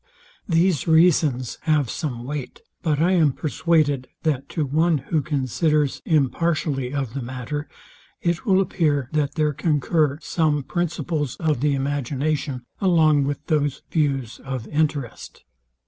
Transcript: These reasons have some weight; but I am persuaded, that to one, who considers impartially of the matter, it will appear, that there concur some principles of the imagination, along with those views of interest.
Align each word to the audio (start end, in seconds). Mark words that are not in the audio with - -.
These 0.49 0.87
reasons 0.87 1.59
have 1.61 1.91
some 1.91 2.23
weight; 2.25 2.61
but 2.81 2.99
I 2.99 3.11
am 3.11 3.31
persuaded, 3.33 4.07
that 4.23 4.49
to 4.49 4.65
one, 4.65 4.97
who 4.97 5.21
considers 5.21 6.01
impartially 6.05 6.91
of 6.91 7.13
the 7.13 7.21
matter, 7.21 7.69
it 8.19 8.43
will 8.43 8.61
appear, 8.61 9.09
that 9.11 9.35
there 9.35 9.53
concur 9.53 10.17
some 10.19 10.63
principles 10.63 11.35
of 11.35 11.59
the 11.61 11.75
imagination, 11.75 12.65
along 12.79 13.25
with 13.25 13.45
those 13.45 13.83
views 13.91 14.39
of 14.43 14.67
interest. 14.69 15.43